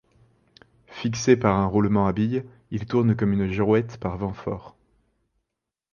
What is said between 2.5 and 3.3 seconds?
il tourne